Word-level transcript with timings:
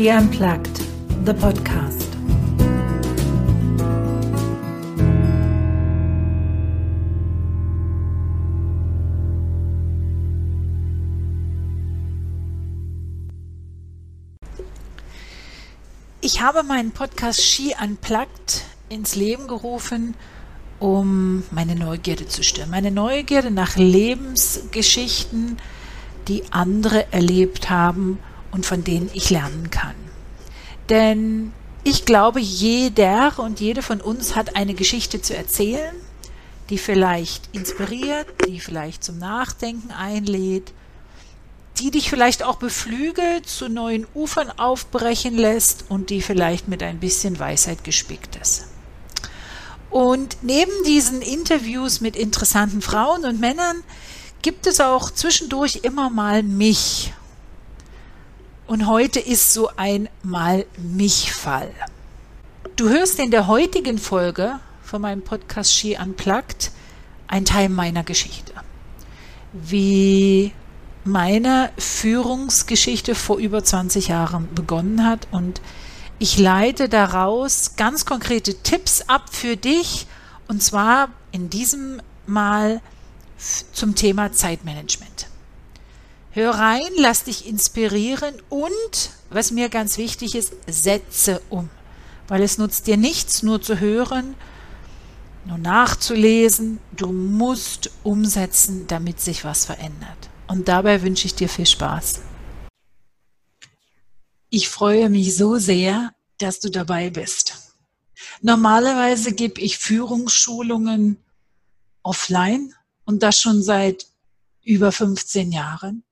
She 0.00 0.10
Unplugged, 0.10 0.80
the 1.26 1.34
podcast. 1.34 2.08
Ich 16.22 16.40
habe 16.40 16.62
meinen 16.62 16.92
Podcast 16.92 17.42
She 17.42 17.74
Unplugged 17.78 18.64
ins 18.88 19.16
Leben 19.16 19.48
gerufen, 19.48 20.14
um 20.78 21.42
meine 21.50 21.74
Neugierde 21.74 22.26
zu 22.26 22.42
stillen. 22.42 22.70
Meine 22.70 22.90
Neugierde 22.90 23.50
nach 23.50 23.76
Lebensgeschichten, 23.76 25.58
die 26.26 26.44
andere 26.52 27.12
erlebt 27.12 27.68
haben 27.68 28.18
und 28.50 28.66
von 28.66 28.84
denen 28.84 29.10
ich 29.14 29.30
lernen 29.30 29.70
kann. 29.70 29.94
Denn 30.88 31.52
ich 31.84 32.04
glaube, 32.04 32.40
jeder 32.40 33.38
und 33.38 33.60
jede 33.60 33.82
von 33.82 34.00
uns 34.00 34.36
hat 34.36 34.56
eine 34.56 34.74
Geschichte 34.74 35.22
zu 35.22 35.36
erzählen, 35.36 35.94
die 36.68 36.78
vielleicht 36.78 37.48
inspiriert, 37.52 38.26
die 38.46 38.60
vielleicht 38.60 39.02
zum 39.02 39.18
Nachdenken 39.18 39.90
einlädt, 39.90 40.72
die 41.78 41.90
dich 41.90 42.10
vielleicht 42.10 42.42
auch 42.42 42.56
beflügelt, 42.56 43.48
zu 43.48 43.68
neuen 43.68 44.06
Ufern 44.14 44.50
aufbrechen 44.58 45.36
lässt 45.36 45.86
und 45.88 46.10
die 46.10 46.20
vielleicht 46.20 46.68
mit 46.68 46.82
ein 46.82 47.00
bisschen 47.00 47.38
Weisheit 47.38 47.84
gespickt 47.84 48.36
ist. 48.36 48.66
Und 49.88 50.36
neben 50.42 50.72
diesen 50.86 51.22
Interviews 51.22 52.00
mit 52.00 52.16
interessanten 52.16 52.82
Frauen 52.82 53.24
und 53.24 53.40
Männern 53.40 53.82
gibt 54.42 54.66
es 54.66 54.80
auch 54.80 55.10
zwischendurch 55.10 55.80
immer 55.82 56.10
mal 56.10 56.42
mich. 56.42 57.12
Und 58.70 58.86
heute 58.86 59.18
ist 59.18 59.52
so 59.52 59.68
ein 59.76 60.08
Mal 60.22 60.64
mich 60.78 61.32
Fall. 61.32 61.72
Du 62.76 62.88
hörst 62.88 63.18
in 63.18 63.32
der 63.32 63.48
heutigen 63.48 63.98
Folge 63.98 64.60
von 64.80 65.02
meinem 65.02 65.22
Podcast 65.22 65.74
Ski 65.74 65.98
Unplugged 66.00 66.70
ein 67.26 67.44
Teil 67.44 67.68
meiner 67.68 68.04
Geschichte. 68.04 68.52
Wie 69.52 70.52
meine 71.02 71.72
Führungsgeschichte 71.78 73.16
vor 73.16 73.38
über 73.38 73.64
20 73.64 74.06
Jahren 74.06 74.46
begonnen 74.54 75.04
hat 75.04 75.26
und 75.32 75.60
ich 76.20 76.38
leite 76.38 76.88
daraus 76.88 77.74
ganz 77.74 78.04
konkrete 78.06 78.54
Tipps 78.62 79.02
ab 79.08 79.30
für 79.32 79.56
dich 79.56 80.06
und 80.46 80.62
zwar 80.62 81.08
in 81.32 81.50
diesem 81.50 82.00
Mal 82.24 82.80
zum 83.72 83.96
Thema 83.96 84.30
Zeitmanagement. 84.30 85.29
Hör 86.32 86.50
rein, 86.50 86.90
lass 86.96 87.24
dich 87.24 87.46
inspirieren 87.46 88.34
und, 88.50 89.10
was 89.30 89.50
mir 89.50 89.68
ganz 89.68 89.98
wichtig 89.98 90.36
ist, 90.36 90.52
setze 90.68 91.42
um. 91.50 91.68
Weil 92.28 92.42
es 92.42 92.56
nutzt 92.56 92.86
dir 92.86 92.96
nichts, 92.96 93.42
nur 93.42 93.60
zu 93.60 93.80
hören, 93.80 94.36
nur 95.44 95.58
nachzulesen. 95.58 96.78
Du 96.92 97.10
musst 97.10 97.90
umsetzen, 98.04 98.86
damit 98.86 99.20
sich 99.20 99.44
was 99.44 99.64
verändert. 99.64 100.30
Und 100.46 100.68
dabei 100.68 101.02
wünsche 101.02 101.26
ich 101.26 101.34
dir 101.34 101.48
viel 101.48 101.66
Spaß. 101.66 102.20
Ich 104.50 104.68
freue 104.68 105.10
mich 105.10 105.36
so 105.36 105.58
sehr, 105.58 106.12
dass 106.38 106.60
du 106.60 106.70
dabei 106.70 107.10
bist. 107.10 107.74
Normalerweise 108.40 109.32
gebe 109.32 109.60
ich 109.60 109.78
Führungsschulungen 109.78 111.16
offline 112.04 112.72
und 113.04 113.24
das 113.24 113.40
schon 113.40 113.62
seit 113.62 114.06
über 114.62 114.92
15 114.92 115.50
Jahren. 115.50 116.04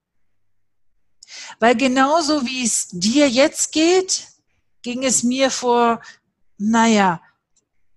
Weil 1.60 1.76
genauso 1.76 2.44
wie 2.46 2.64
es 2.64 2.88
dir 2.88 3.28
jetzt 3.28 3.72
geht, 3.72 4.28
ging 4.82 5.04
es 5.04 5.22
mir 5.22 5.50
vor, 5.50 6.00
naja, 6.56 7.20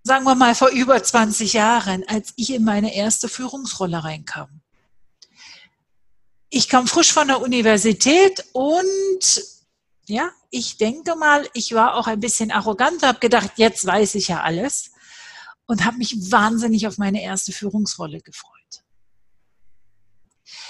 sagen 0.04 0.26
wir 0.26 0.36
mal 0.36 0.56
vor 0.56 0.70
über 0.70 1.02
20 1.04 1.54
Jahren, 1.54 2.04
als 2.08 2.34
ich 2.36 2.54
in 2.54 2.64
meine 2.64 2.94
erste 2.96 3.30
Führungsrolle 3.30 4.04
reinkam. 4.04 4.62
Ich 6.50 6.68
kam 6.68 6.88
frisch 6.88 7.14
von 7.14 7.28
der 7.28 7.42
Universität 7.42 8.44
und 8.52 9.44
ja, 10.08 10.32
ich 10.50 10.78
denke 10.78 11.16
mal, 11.16 11.48
ich 11.54 11.74
war 11.74 11.96
auch 11.96 12.08
ein 12.08 12.20
bisschen 12.20 12.52
arrogant, 12.52 13.04
habe 13.04 13.20
gedacht, 13.20 13.52
jetzt 13.56 13.86
weiß 13.86 14.16
ich 14.16 14.28
ja 14.28 14.42
alles 14.42 14.92
und 15.66 15.86
habe 15.86 15.98
mich 15.98 16.32
wahnsinnig 16.32 16.88
auf 16.88 16.98
meine 16.98 17.24
erste 17.24 17.54
Führungsrolle 17.54 18.20
gefreut. 18.20 18.84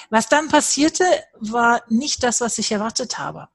Was 0.09 0.27
dann 0.27 0.47
passierte, 0.49 1.03
war 1.39 1.83
nicht 1.89 2.23
das, 2.23 2.41
was 2.41 2.57
ich 2.57 2.71
erwartet 2.71 3.17
habe. 3.17 3.47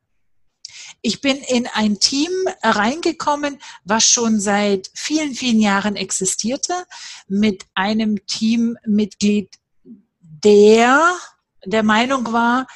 Ich 1.03 1.21
bin 1.21 1.37
in 1.37 1.67
ein 1.67 1.99
Team 2.01 2.31
reingekommen, 2.63 3.61
was 3.85 4.05
schon 4.05 4.41
seit 4.41 4.91
vielen, 4.95 5.35
vielen 5.35 5.61
Jahren 5.61 5.97
existierte, 5.97 6.75
mit 7.29 7.67
einem 7.75 8.25
Teammitglied, 8.27 9.51
der 10.21 11.17
der 11.67 11.83
Meinung 11.83 12.33
war, 12.33 12.67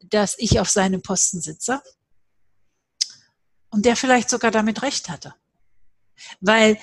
dass 0.00 0.34
ich 0.38 0.58
auf 0.58 0.70
seinem 0.70 1.02
Posten 1.02 1.40
sitze 1.40 1.82
und 3.70 3.84
der 3.84 3.96
vielleicht 3.96 4.30
sogar 4.30 4.50
damit 4.50 4.82
recht 4.82 5.08
hatte. 5.08 5.34
Weil 6.40 6.78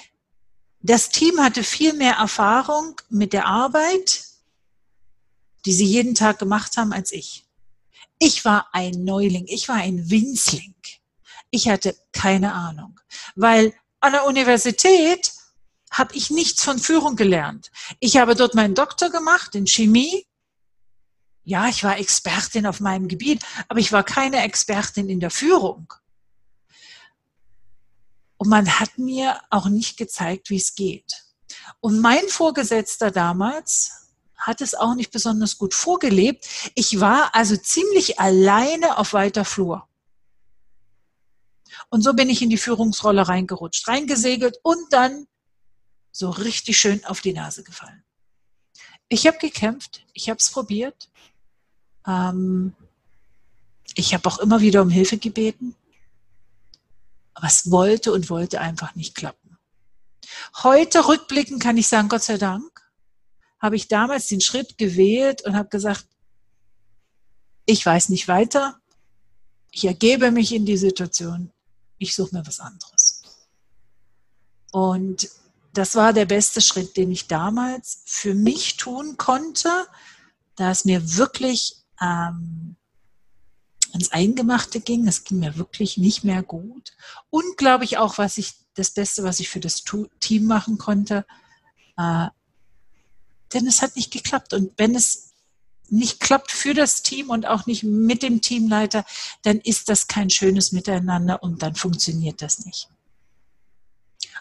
das 0.82 1.10
Team 1.10 1.42
hatte 1.42 1.64
viel 1.64 1.94
mehr 1.94 2.14
Erfahrung 2.14 3.02
mit 3.10 3.34
der 3.34 3.48
Arbeit, 3.48 4.25
die 5.66 5.74
sie 5.74 5.86
jeden 5.86 6.16
Tag 6.16 6.40
gemacht 6.40 6.78
haben 6.78 6.94
als 6.94 7.12
ich. 7.12 7.46
Ich 8.20 8.46
war 8.46 8.70
ein 8.72 9.04
Neuling, 9.04 9.46
ich 9.48 9.68
war 9.68 9.76
ein 9.76 10.10
Winzling. 10.10 10.76
Ich 11.50 11.70
hatte 11.70 11.96
keine 12.12 12.54
Ahnung, 12.54 13.00
weil 13.36 13.74
an 14.00 14.14
der 14.14 14.26
Universität 14.26 15.32
habe 15.92 16.16
ich 16.16 16.30
nichts 16.30 16.64
von 16.64 16.80
Führung 16.80 17.16
gelernt. 17.16 17.72
Ich 18.00 18.18
habe 18.18 18.36
dort 18.36 18.56
meinen 18.56 18.76
Doktor 18.76 19.10
gemacht 19.10 19.56
in 19.56 19.66
Chemie. 19.66 20.26
Ja, 21.44 21.70
ich 21.70 21.84
war 21.84 21.98
Expertin 21.98 22.66
auf 22.66 22.80
meinem 22.80 23.08
Gebiet, 23.08 23.44
aber 23.68 23.80
ich 23.80 23.92
war 23.92 24.04
keine 24.04 24.44
Expertin 24.44 25.10
in 25.10 25.20
der 25.20 25.32
Führung. 25.32 25.94
Und 28.38 28.50
man 28.50 28.80
hat 28.80 28.98
mir 28.98 29.40
auch 29.50 29.68
nicht 29.68 29.98
gezeigt, 29.98 30.50
wie 30.50 30.58
es 30.58 30.76
geht. 30.76 31.24
Und 31.80 32.02
mein 32.02 32.28
Vorgesetzter 32.28 33.12
damals, 33.12 34.05
hat 34.38 34.62
es 34.62 34.76
auch 34.76 34.96
nicht 34.96 35.12
besonders 35.12 35.58
gut 35.58 35.74
vorgelebt. 35.74 36.46
Ich 36.76 37.00
war 37.00 37.34
also 37.34 37.58
ziemlich 37.58 38.20
alleine 38.20 38.98
auf 38.98 39.14
weiter 39.14 39.46
Flur. 39.46 39.88
Und 41.90 42.02
so 42.02 42.14
bin 42.14 42.30
ich 42.30 42.42
in 42.42 42.50
die 42.50 42.58
Führungsrolle 42.58 43.28
reingerutscht, 43.28 43.88
reingesegelt 43.88 44.58
und 44.64 44.92
dann 44.92 45.28
so 46.12 46.30
richtig 46.30 46.80
schön 46.80 47.04
auf 47.06 47.22
die 47.22 47.34
Nase 47.34 47.64
gefallen. 47.64 48.04
Ich 49.10 49.28
habe 49.28 49.38
gekämpft, 49.38 50.06
ich 50.14 50.30
habe 50.30 50.38
es 50.38 50.50
probiert. 50.50 51.10
Ähm, 52.08 52.74
ich 53.96 54.14
habe 54.14 54.28
auch 54.28 54.40
immer 54.40 54.62
wieder 54.62 54.82
um 54.82 54.90
Hilfe 54.90 55.18
gebeten. 55.18 55.76
Aber 57.34 57.48
es 57.48 57.70
wollte 57.70 58.14
und 58.14 58.30
wollte 58.30 58.62
einfach 58.62 58.96
nicht 58.96 59.14
klappen. 59.14 59.58
Heute 60.64 61.08
rückblickend 61.08 61.62
kann 61.62 61.78
ich 61.78 61.88
sagen, 61.88 62.10
Gott 62.10 62.24
sei 62.24 62.38
Dank, 62.38 62.75
habe 63.60 63.76
ich 63.76 63.88
damals 63.88 64.28
den 64.28 64.42
Schritt 64.42 64.78
gewählt 64.78 65.44
und 65.44 65.56
habe 65.56 65.70
gesagt, 65.70 66.06
ich 67.66 67.86
weiß 67.86 68.10
nicht 68.10 68.28
weiter, 68.28 68.80
ich 69.72 69.86
ergebe 69.86 70.32
mich 70.32 70.54
in 70.54 70.66
die 70.66 70.78
Situation, 70.78 71.52
ich 71.98 72.16
suche 72.16 72.36
mir 72.36 72.46
was 72.46 72.60
anderes. 72.60 73.24
Und 74.72 75.30
das 75.74 75.96
war 75.96 76.14
der 76.14 76.26
beste 76.26 76.62
Schritt, 76.62 76.96
den 76.96 77.12
ich 77.12 77.28
damals 77.28 78.02
für 78.06 78.34
mich 78.34 78.78
tun 78.78 79.18
konnte, 79.18 79.70
da 80.56 80.72
es 80.72 80.86
mir 80.86 81.18
wirklich 81.18 81.76
ähm, 82.02 82.78
ans 83.92 84.12
Eingemachte 84.12 84.80
ging. 84.80 85.08
Es 85.08 85.24
ging 85.24 85.40
mir 85.40 85.58
wirklich 85.58 85.98
nicht 85.98 86.24
mehr 86.24 86.44
gut. 86.44 86.96
Und 87.30 87.58
glaube 87.58 87.84
ich 87.84 87.98
auch, 87.98 88.18
was 88.18 88.38
ich 88.38 88.54
das 88.76 88.92
Beste, 88.92 89.24
was 89.24 89.40
ich 89.40 89.50
für 89.50 89.60
das 89.60 89.84
Team 90.20 90.46
machen 90.46 90.78
konnte, 90.78 91.26
äh, 91.98 92.28
denn 93.56 93.66
es 93.66 93.82
hat 93.82 93.96
nicht 93.96 94.12
geklappt. 94.12 94.54
Und 94.54 94.74
wenn 94.78 94.94
es 94.94 95.32
nicht 95.90 96.20
klappt 96.20 96.52
für 96.52 96.74
das 96.74 97.02
Team 97.02 97.30
und 97.30 97.48
auch 97.48 97.66
nicht 97.66 97.84
mit 97.84 98.22
dem 98.24 98.42
Teamleiter, 98.42 99.06
dann 99.44 99.60
ist 99.60 99.90
das 99.90 100.08
kein 100.08 100.30
schönes 100.30 100.72
Miteinander 100.72 101.42
und 101.42 101.64
dann 101.64 101.76
funktioniert 101.76 102.42
das 102.42 102.66
nicht. 102.66 102.90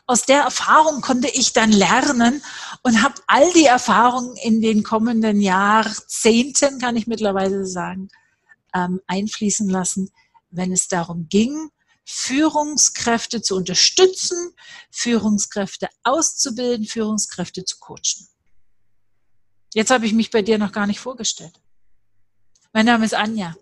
Aus 0.07 0.23
der 0.27 0.43
Erfahrung 0.43 1.01
konnte 1.01 1.29
ich 1.29 1.55
dann 1.55 1.73
lernen 1.73 2.43
und 2.83 3.03
habe 3.03 3.15
all 3.27 3.51
die 3.55 3.65
Erfahrungen 3.65 4.37
in 4.37 4.61
den 4.61 4.83
kommenden 4.83 5.41
Jahrzehnten, 5.41 6.79
kann 6.79 6.97
ich 6.97 7.07
mittlerweile 7.07 7.65
sagen, 7.65 8.09
ähm, 8.75 9.01
einfließen 9.07 9.69
lassen, 9.69 10.11
wenn 10.51 10.73
es 10.73 10.89
darum 10.89 11.29
ging, 11.31 11.71
Führungskräfte 12.05 13.41
zu 13.41 13.57
unterstützen, 13.57 14.53
Führungskräfte 14.91 15.89
auszubilden, 16.03 16.87
Führungskräfte 16.87 17.65
zu 17.65 17.79
coachen. 17.79 18.29
Jetzt 19.75 19.91
habe 19.91 20.07
ich 20.07 20.13
mich 20.13 20.31
bei 20.31 20.41
dir 20.41 20.57
noch 20.57 20.73
gar 20.73 20.87
nicht 20.87 21.01
vorgestellt. 21.01 21.61
Mein 22.73 22.87
Name 22.87 23.05
ist 23.05 23.15
Anja. 23.15 23.55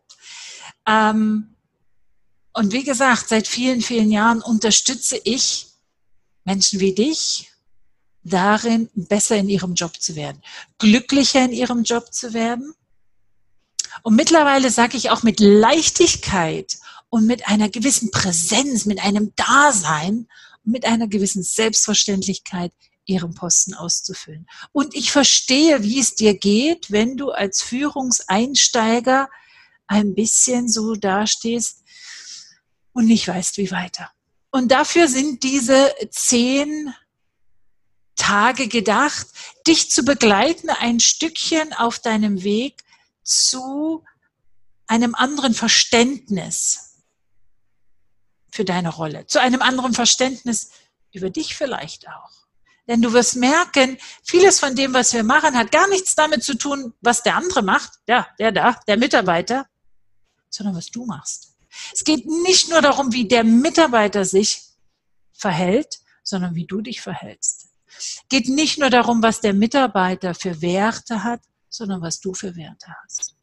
Ähm, 0.86 1.56
Und 2.52 2.72
wie 2.72 2.84
gesagt, 2.84 3.28
seit 3.28 3.48
vielen, 3.48 3.80
vielen 3.80 4.12
Jahren 4.12 4.42
unterstütze 4.42 5.18
ich 5.24 5.68
Menschen 6.44 6.80
wie 6.80 6.94
dich 6.94 7.50
darin, 8.24 8.90
besser 8.94 9.36
in 9.36 9.48
ihrem 9.48 9.74
Job 9.74 10.00
zu 10.00 10.14
werden, 10.14 10.42
glücklicher 10.78 11.44
in 11.44 11.52
ihrem 11.52 11.82
Job 11.82 12.12
zu 12.12 12.34
werden. 12.34 12.74
Und 14.02 14.16
mittlerweile 14.16 14.70
sage 14.70 14.96
ich 14.98 15.10
auch 15.10 15.22
mit 15.22 15.40
Leichtigkeit 15.40 16.78
und 17.08 17.26
mit 17.26 17.48
einer 17.48 17.68
gewissen 17.68 18.10
Präsenz, 18.10 18.84
mit 18.84 19.02
einem 19.02 19.32
Dasein 19.34 20.28
mit 20.64 20.84
einer 20.84 21.08
gewissen 21.08 21.42
Selbstverständlichkeit 21.42 22.72
ihren 23.04 23.34
Posten 23.34 23.74
auszufüllen. 23.74 24.46
Und 24.72 24.94
ich 24.94 25.10
verstehe, 25.10 25.82
wie 25.82 25.98
es 25.98 26.14
dir 26.14 26.36
geht, 26.38 26.90
wenn 26.90 27.16
du 27.16 27.30
als 27.30 27.62
Führungseinsteiger 27.62 29.28
ein 29.86 30.14
bisschen 30.14 30.68
so 30.68 30.94
dastehst 30.94 31.82
und 32.92 33.06
nicht 33.06 33.26
weißt, 33.26 33.56
wie 33.56 33.70
weiter. 33.70 34.10
Und 34.50 34.68
dafür 34.70 35.08
sind 35.08 35.42
diese 35.42 35.94
zehn 36.10 36.94
Tage 38.16 38.68
gedacht, 38.68 39.26
dich 39.66 39.90
zu 39.90 40.04
begleiten, 40.04 40.70
ein 40.70 41.00
Stückchen 41.00 41.72
auf 41.72 41.98
deinem 41.98 42.42
Weg 42.42 42.82
zu 43.24 44.04
einem 44.86 45.14
anderen 45.14 45.54
Verständnis 45.54 47.00
für 48.50 48.64
deine 48.64 48.90
Rolle, 48.90 49.26
zu 49.26 49.40
einem 49.40 49.62
anderen 49.62 49.94
Verständnis 49.94 50.70
über 51.12 51.30
dich 51.30 51.56
vielleicht 51.56 52.08
auch. 52.08 52.41
Denn 52.88 53.00
du 53.00 53.12
wirst 53.12 53.36
merken, 53.36 53.96
vieles 54.24 54.58
von 54.58 54.74
dem, 54.74 54.92
was 54.92 55.12
wir 55.12 55.22
machen, 55.22 55.56
hat 55.56 55.70
gar 55.70 55.88
nichts 55.88 56.14
damit 56.14 56.42
zu 56.42 56.56
tun, 56.56 56.94
was 57.00 57.22
der 57.22 57.36
andere 57.36 57.62
macht, 57.62 57.92
ja, 58.08 58.26
der 58.38 58.50
da, 58.50 58.80
der 58.88 58.96
Mitarbeiter, 58.96 59.66
sondern 60.50 60.74
was 60.76 60.90
du 60.90 61.06
machst. 61.06 61.54
Es 61.92 62.04
geht 62.04 62.26
nicht 62.26 62.68
nur 62.68 62.82
darum, 62.82 63.12
wie 63.12 63.26
der 63.26 63.44
Mitarbeiter 63.44 64.24
sich 64.24 64.62
verhält, 65.32 66.00
sondern 66.22 66.54
wie 66.54 66.66
du 66.66 66.80
dich 66.80 67.00
verhältst. 67.00 67.68
Es 67.96 68.22
geht 68.28 68.48
nicht 68.48 68.78
nur 68.78 68.90
darum, 68.90 69.22
was 69.22 69.40
der 69.40 69.54
Mitarbeiter 69.54 70.34
für 70.34 70.60
Werte 70.60 71.22
hat, 71.24 71.40
sondern 71.68 72.02
was 72.02 72.20
du 72.20 72.34
für 72.34 72.56
Werte 72.56 72.94
hast. 73.04 73.36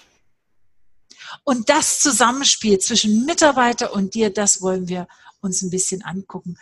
Und 1.44 1.69
das 1.69 2.00
Zusammenspiel 2.00 2.80
zwischen 2.80 3.25
Mitarbeiter 3.25 3.94
und 3.94 4.13
dir, 4.13 4.31
das 4.31 4.62
wollen 4.62 4.88
wir 4.88 5.07
uns 5.42 5.62
ein 5.62 5.69
bisschen 5.69 6.03
angucken. 6.03 6.57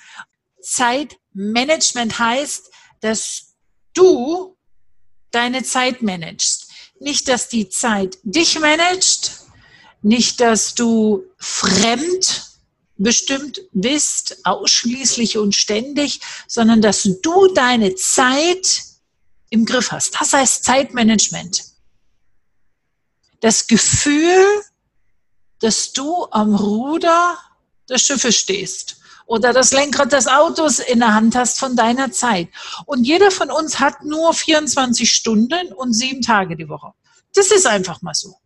Zeitmanagement 0.70 2.20
heißt, 2.20 2.70
dass 3.00 3.54
du 3.94 4.58
deine 5.32 5.64
Zeit 5.64 6.02
managst. 6.02 6.68
Nicht, 7.00 7.28
dass 7.28 7.48
die 7.48 7.70
Zeit 7.70 8.18
dich 8.24 8.60
managt, 8.60 9.32
nicht, 10.02 10.40
dass 10.40 10.76
du 10.76 11.24
fremd 11.38 12.48
bestimmt 12.98 13.62
bist, 13.72 14.38
ausschließlich 14.44 15.38
und 15.38 15.56
ständig, 15.56 16.20
sondern 16.48 16.82
dass 16.82 17.04
du 17.22 17.48
deine 17.54 17.96
Zeit 17.96 18.84
im 19.50 19.66
Griff 19.66 19.92
hast. 19.92 20.16
Das 20.20 20.34
heißt 20.34 20.64
Zeitmanagement. 20.64 21.64
Das 23.40 23.68
Gefühl, 23.68 24.46
dass 25.60 25.94
du 25.94 26.28
am 26.32 26.56
Ruder 26.56 27.38
des 27.88 28.02
Schiffes 28.02 28.36
stehst 28.36 28.97
oder 29.28 29.54
das 29.54 29.72
Lenkrad 29.72 30.14
des 30.14 30.28
Autos 30.28 30.80
in 30.80 31.00
der 31.00 31.14
Hand 31.14 31.36
hast 31.36 31.60
von 31.60 31.76
deiner 31.76 32.12
Zeit. 32.12 32.50
Und 32.86 33.04
jeder 33.04 33.30
von 33.30 33.52
uns 33.52 33.80
hat 33.80 34.04
nur 34.04 34.34
24 34.34 35.12
Stunden 35.12 35.74
und 35.74 35.94
sieben 35.94 36.22
Tage 36.22 36.56
die 36.56 36.70
Woche. 36.70 36.94
Das 37.36 37.52
ist 37.52 37.68
einfach 37.68 38.02
mal 38.02 38.16
so. 38.16 38.38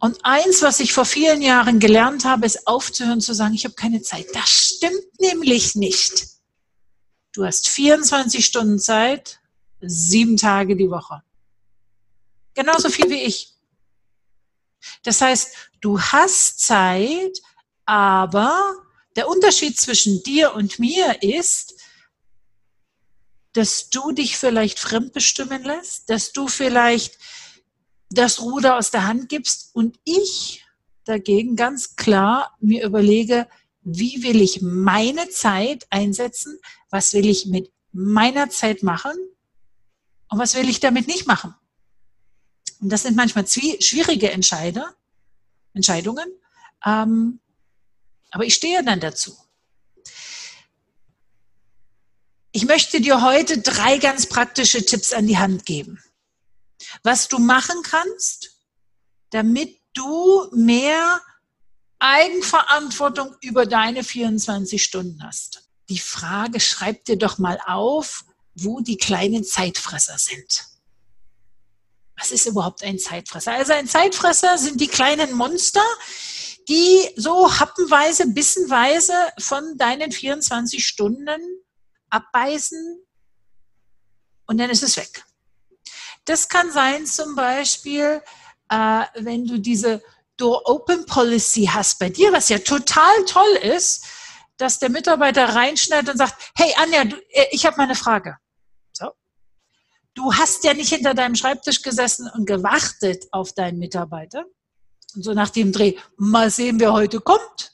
Und 0.00 0.18
eins, 0.24 0.62
was 0.62 0.80
ich 0.80 0.92
vor 0.92 1.04
vielen 1.04 1.42
Jahren 1.42 1.78
gelernt 1.78 2.24
habe, 2.24 2.44
ist 2.44 2.66
aufzuhören 2.66 3.20
zu 3.20 3.34
sagen, 3.34 3.54
ich 3.54 3.64
habe 3.64 3.74
keine 3.74 4.02
Zeit. 4.02 4.26
Das 4.34 4.48
stimmt 4.48 5.20
nämlich 5.20 5.76
nicht. 5.76 6.26
Du 7.32 7.44
hast 7.44 7.68
24 7.68 8.44
Stunden 8.44 8.80
Zeit, 8.80 9.38
sieben 9.80 10.36
Tage 10.36 10.74
die 10.74 10.90
Woche. 10.90 11.22
Genauso 12.54 12.88
viel 12.88 13.08
wie 13.10 13.22
ich. 13.22 13.52
Das 15.04 15.20
heißt, 15.20 15.54
du 15.80 16.00
hast 16.00 16.60
Zeit, 16.60 17.40
aber 17.90 18.76
der 19.16 19.28
Unterschied 19.28 19.76
zwischen 19.76 20.22
dir 20.22 20.54
und 20.54 20.78
mir 20.78 21.24
ist, 21.24 21.74
dass 23.52 23.90
du 23.90 24.12
dich 24.12 24.38
vielleicht 24.38 24.78
fremdbestimmen 24.78 25.64
lässt, 25.64 26.08
dass 26.08 26.30
du 26.30 26.46
vielleicht 26.46 27.18
das 28.08 28.42
Ruder 28.42 28.78
aus 28.78 28.92
der 28.92 29.08
Hand 29.08 29.28
gibst 29.28 29.74
und 29.74 29.98
ich 30.04 30.64
dagegen 31.04 31.56
ganz 31.56 31.96
klar 31.96 32.56
mir 32.60 32.86
überlege, 32.86 33.48
wie 33.82 34.22
will 34.22 34.40
ich 34.40 34.62
meine 34.62 35.28
Zeit 35.28 35.88
einsetzen, 35.90 36.60
was 36.90 37.12
will 37.12 37.28
ich 37.28 37.46
mit 37.46 37.72
meiner 37.90 38.50
Zeit 38.50 38.84
machen 38.84 39.16
und 40.28 40.38
was 40.38 40.54
will 40.54 40.68
ich 40.68 40.78
damit 40.78 41.08
nicht 41.08 41.26
machen. 41.26 41.56
Und 42.80 42.90
das 42.90 43.02
sind 43.02 43.16
manchmal 43.16 43.48
schwierige 43.48 44.30
Entscheider, 44.30 44.94
Entscheidungen, 45.74 46.28
ähm, 46.86 47.40
aber 48.30 48.44
ich 48.44 48.54
stehe 48.54 48.82
dann 48.84 49.00
dazu. 49.00 49.36
Ich 52.52 52.64
möchte 52.66 53.00
dir 53.00 53.22
heute 53.22 53.58
drei 53.58 53.98
ganz 53.98 54.26
praktische 54.26 54.84
Tipps 54.84 55.12
an 55.12 55.26
die 55.26 55.38
Hand 55.38 55.66
geben 55.66 56.02
was 57.02 57.28
du 57.28 57.38
machen 57.38 57.82
kannst, 57.82 58.56
damit 59.30 59.78
du 59.94 60.48
mehr 60.52 61.20
Eigenverantwortung 61.98 63.36
über 63.40 63.66
deine 63.66 64.04
24 64.04 64.82
Stunden 64.82 65.22
hast. 65.22 65.68
Die 65.88 65.98
Frage, 65.98 66.60
schreib 66.60 67.04
dir 67.04 67.18
doch 67.18 67.38
mal 67.38 67.60
auf, 67.66 68.24
wo 68.54 68.80
die 68.80 68.96
kleinen 68.96 69.44
Zeitfresser 69.44 70.18
sind. 70.18 70.64
Was 72.16 72.32
ist 72.32 72.46
überhaupt 72.46 72.82
ein 72.82 72.98
Zeitfresser? 72.98 73.52
Also 73.52 73.72
ein 73.72 73.88
Zeitfresser 73.88 74.58
sind 74.58 74.80
die 74.80 74.88
kleinen 74.88 75.32
Monster, 75.32 75.84
die 76.70 77.10
so 77.16 77.58
happenweise, 77.58 78.28
bissenweise 78.28 79.12
von 79.40 79.76
deinen 79.76 80.12
24 80.12 80.86
Stunden 80.86 81.40
abbeißen 82.10 83.04
und 84.46 84.58
dann 84.58 84.70
ist 84.70 84.84
es 84.84 84.96
weg. 84.96 85.24
Das 86.26 86.48
kann 86.48 86.70
sein 86.70 87.06
zum 87.06 87.34
Beispiel, 87.34 88.22
äh, 88.68 89.04
wenn 89.16 89.46
du 89.46 89.58
diese 89.58 90.00
Door-Open-Policy 90.36 91.66
hast 91.72 91.98
bei 91.98 92.08
dir, 92.08 92.32
was 92.32 92.48
ja 92.48 92.58
total 92.58 93.24
toll 93.26 93.56
ist, 93.62 94.04
dass 94.56 94.78
der 94.78 94.90
Mitarbeiter 94.90 95.48
reinschneidet 95.48 96.10
und 96.10 96.18
sagt, 96.18 96.52
hey 96.54 96.72
Anja, 96.76 97.04
du, 97.04 97.16
äh, 97.30 97.46
ich 97.50 97.66
habe 97.66 97.78
mal 97.78 97.84
eine 97.84 97.96
Frage. 97.96 98.36
So. 98.92 99.10
Du 100.14 100.32
hast 100.34 100.62
ja 100.62 100.74
nicht 100.74 100.90
hinter 100.90 101.14
deinem 101.14 101.34
Schreibtisch 101.34 101.82
gesessen 101.82 102.30
und 102.32 102.46
gewartet 102.46 103.26
auf 103.32 103.54
deinen 103.54 103.78
Mitarbeiter. 103.78 104.44
Und 105.14 105.22
so 105.22 105.34
nach 105.34 105.50
dem 105.50 105.72
Dreh, 105.72 105.96
mal 106.16 106.50
sehen, 106.50 106.80
wer 106.80 106.92
heute 106.92 107.20
kommt 107.20 107.70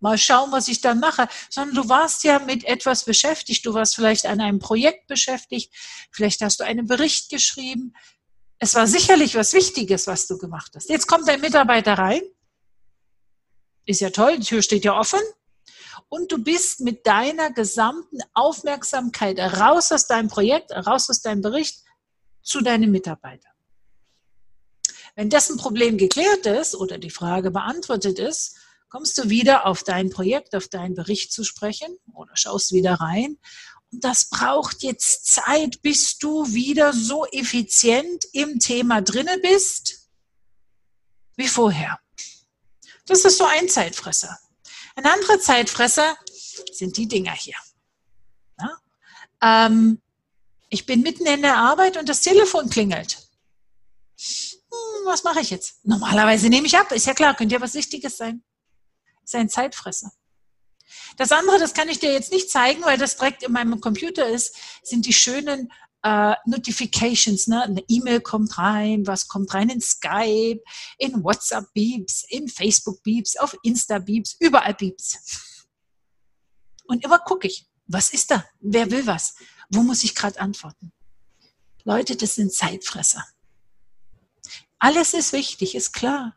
mal 0.00 0.18
schauen, 0.18 0.52
was 0.52 0.68
ich 0.68 0.80
dann 0.80 1.00
mache, 1.00 1.28
sondern 1.50 1.74
du 1.74 1.88
warst 1.88 2.24
ja 2.24 2.38
mit 2.38 2.64
etwas 2.64 3.04
beschäftigt. 3.04 3.64
Du 3.66 3.74
warst 3.74 3.94
vielleicht 3.94 4.26
an 4.26 4.40
einem 4.40 4.58
Projekt 4.58 5.06
beschäftigt, 5.06 5.72
vielleicht 6.10 6.40
hast 6.40 6.60
du 6.60 6.64
einen 6.64 6.86
Bericht 6.86 7.30
geschrieben. 7.30 7.94
Es 8.58 8.74
war 8.74 8.86
sicherlich 8.86 9.34
was 9.34 9.52
Wichtiges, 9.52 10.06
was 10.06 10.26
du 10.26 10.38
gemacht 10.38 10.72
hast. 10.74 10.88
Jetzt 10.88 11.06
kommt 11.06 11.28
dein 11.28 11.40
Mitarbeiter 11.40 11.94
rein. 11.94 12.22
Ist 13.86 14.00
ja 14.00 14.10
toll, 14.10 14.38
die 14.38 14.44
Tür 14.44 14.62
steht 14.62 14.84
ja 14.84 14.98
offen. 14.98 15.20
Und 16.08 16.32
du 16.32 16.38
bist 16.38 16.80
mit 16.80 17.06
deiner 17.06 17.52
gesamten 17.52 18.18
Aufmerksamkeit 18.34 19.38
raus 19.38 19.92
aus 19.92 20.06
deinem 20.06 20.28
Projekt, 20.28 20.72
raus 20.72 21.10
aus 21.10 21.20
deinem 21.20 21.42
Bericht 21.42 21.84
zu 22.42 22.60
deinem 22.60 22.90
Mitarbeiter. 22.90 23.48
Wenn 25.18 25.30
dessen 25.30 25.56
Problem 25.56 25.98
geklärt 25.98 26.46
ist 26.46 26.76
oder 26.76 26.96
die 26.96 27.10
Frage 27.10 27.50
beantwortet 27.50 28.20
ist, 28.20 28.54
kommst 28.88 29.18
du 29.18 29.28
wieder 29.28 29.66
auf 29.66 29.82
dein 29.82 30.10
Projekt, 30.10 30.54
auf 30.54 30.68
deinen 30.68 30.94
Bericht 30.94 31.32
zu 31.32 31.42
sprechen 31.42 31.98
oder 32.14 32.36
schaust 32.36 32.70
wieder 32.70 32.94
rein. 32.94 33.36
Und 33.90 34.04
das 34.04 34.28
braucht 34.28 34.84
jetzt 34.84 35.26
Zeit, 35.26 35.82
bis 35.82 36.18
du 36.18 36.46
wieder 36.54 36.92
so 36.92 37.26
effizient 37.32 38.26
im 38.32 38.60
Thema 38.60 39.02
drinne 39.02 39.38
bist 39.42 40.08
wie 41.34 41.48
vorher. 41.48 41.98
Das 43.04 43.24
ist 43.24 43.38
so 43.38 43.44
ein 43.44 43.68
Zeitfresser. 43.68 44.38
Ein 44.94 45.06
anderer 45.06 45.40
Zeitfresser 45.40 46.16
sind 46.70 46.96
die 46.96 47.08
Dinger 47.08 47.32
hier. 47.32 47.56
Ja? 48.60 49.66
Ähm, 49.66 50.00
ich 50.68 50.86
bin 50.86 51.00
mitten 51.00 51.26
in 51.26 51.42
der 51.42 51.56
Arbeit 51.56 51.96
und 51.96 52.08
das 52.08 52.20
Telefon 52.20 52.70
klingelt. 52.70 53.18
Hm, 54.98 55.06
was 55.06 55.24
mache 55.24 55.40
ich 55.40 55.50
jetzt? 55.50 55.84
Normalerweise 55.84 56.48
nehme 56.48 56.66
ich 56.66 56.76
ab. 56.76 56.90
Ist 56.92 57.06
ja 57.06 57.14
klar, 57.14 57.34
könnte 57.34 57.54
ja 57.54 57.60
was 57.60 57.74
Wichtiges 57.74 58.16
sein 58.16 58.42
ist 59.28 59.34
ein 59.34 59.48
Zeitfresser. 59.48 60.10
Das 61.16 61.32
andere, 61.32 61.58
das 61.58 61.74
kann 61.74 61.88
ich 61.88 61.98
dir 61.98 62.12
jetzt 62.12 62.32
nicht 62.32 62.50
zeigen, 62.50 62.82
weil 62.82 62.96
das 62.96 63.16
direkt 63.16 63.42
in 63.42 63.52
meinem 63.52 63.80
Computer 63.80 64.26
ist, 64.26 64.56
sind 64.82 65.04
die 65.04 65.12
schönen 65.12 65.70
äh, 66.02 66.34
Notifications, 66.46 67.46
ne? 67.46 67.62
eine 67.62 67.84
E-Mail 67.88 68.20
kommt 68.20 68.56
rein, 68.56 69.06
was 69.06 69.28
kommt 69.28 69.52
rein 69.52 69.68
in 69.68 69.80
Skype, 69.80 70.62
in 70.96 71.22
WhatsApp 71.22 71.66
Beeps, 71.74 72.24
in 72.28 72.48
Facebook 72.48 73.02
Beeps, 73.02 73.36
auf 73.36 73.54
Insta 73.62 73.98
Beeps, 73.98 74.36
überall 74.40 74.74
Beeps. 74.74 75.66
Und 76.86 77.04
immer 77.04 77.18
gucke 77.18 77.48
ich, 77.48 77.66
was 77.86 78.10
ist 78.10 78.30
da? 78.30 78.44
Wer 78.60 78.90
will 78.90 79.06
was? 79.06 79.34
Wo 79.68 79.82
muss 79.82 80.04
ich 80.04 80.14
gerade 80.14 80.40
antworten? 80.40 80.92
Leute, 81.84 82.16
das 82.16 82.36
sind 82.36 82.52
Zeitfresser. 82.52 83.24
Alles 84.78 85.14
ist 85.14 85.32
wichtig, 85.32 85.74
ist 85.74 85.92
klar. 85.92 86.36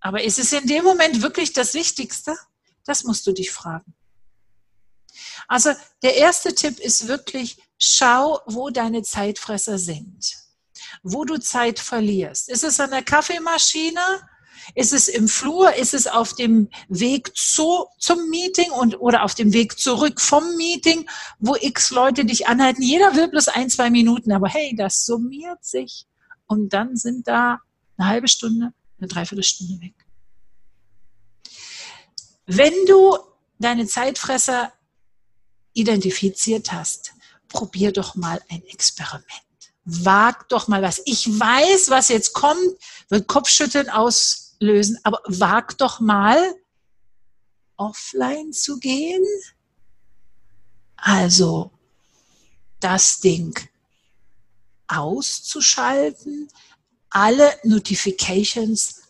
Aber 0.00 0.22
ist 0.22 0.38
es 0.38 0.52
in 0.52 0.66
dem 0.66 0.84
Moment 0.84 1.22
wirklich 1.22 1.52
das 1.52 1.74
Wichtigste? 1.74 2.36
Das 2.84 3.04
musst 3.04 3.26
du 3.26 3.32
dich 3.32 3.50
fragen. 3.50 3.94
Also 5.46 5.70
der 6.02 6.16
erste 6.16 6.54
Tipp 6.54 6.78
ist 6.80 7.06
wirklich, 7.06 7.58
schau, 7.78 8.40
wo 8.46 8.70
deine 8.70 9.02
Zeitfresser 9.02 9.78
sind, 9.78 10.34
wo 11.02 11.24
du 11.24 11.38
Zeit 11.38 11.78
verlierst. 11.78 12.48
Ist 12.48 12.64
es 12.64 12.80
an 12.80 12.90
der 12.90 13.02
Kaffeemaschine? 13.02 14.00
Ist 14.74 14.92
es 14.92 15.08
im 15.08 15.28
Flur? 15.28 15.74
Ist 15.74 15.92
es 15.92 16.06
auf 16.06 16.34
dem 16.34 16.68
Weg 16.88 17.36
zu, 17.36 17.86
zum 17.98 18.28
Meeting 18.30 18.70
und, 18.70 19.00
oder 19.00 19.24
auf 19.24 19.34
dem 19.34 19.52
Weg 19.52 19.78
zurück 19.78 20.20
vom 20.20 20.56
Meeting, 20.56 21.08
wo 21.38 21.56
x 21.56 21.90
Leute 21.90 22.24
dich 22.24 22.46
anhalten? 22.46 22.82
Jeder 22.82 23.14
will 23.14 23.28
bloß 23.28 23.48
ein, 23.48 23.70
zwei 23.70 23.90
Minuten, 23.90 24.32
aber 24.32 24.48
hey, 24.48 24.74
das 24.76 25.04
summiert 25.04 25.64
sich. 25.64 26.06
Und 26.46 26.72
dann 26.72 26.96
sind 26.96 27.28
da 27.28 27.60
eine 28.02 28.10
halbe 28.10 28.28
Stunde, 28.28 28.72
eine 28.98 29.08
Dreiviertelstunde 29.08 29.80
weg. 29.80 29.94
Wenn 32.46 32.74
du 32.86 33.16
deine 33.58 33.86
Zeitfresser 33.86 34.72
identifiziert 35.72 36.72
hast, 36.72 37.14
probier 37.48 37.92
doch 37.92 38.14
mal 38.14 38.42
ein 38.50 38.62
Experiment. 38.64 39.26
Wag 39.84 40.48
doch 40.48 40.68
mal 40.68 40.82
was. 40.82 41.00
Ich 41.06 41.26
weiß, 41.28 41.90
was 41.90 42.08
jetzt 42.08 42.32
kommt, 42.32 42.76
wird 43.08 43.28
Kopfschütteln 43.28 43.88
auslösen, 43.88 44.98
aber 45.04 45.20
wag 45.26 45.76
doch 45.78 46.00
mal 46.00 46.54
offline 47.76 48.52
zu 48.52 48.78
gehen. 48.78 49.24
Also 50.96 51.72
das 52.80 53.20
Ding 53.20 53.58
auszuschalten, 54.88 56.48
alle 57.12 57.52
Notifications 57.62 59.02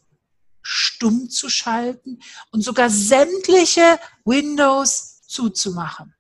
stumm 0.61 1.29
zu 1.31 1.49
schalten 1.49 2.21
und 2.51 2.63
sogar 2.63 2.91
sämtliche 2.91 3.99
Windows 4.25 5.23
zuzumachen. 5.27 6.15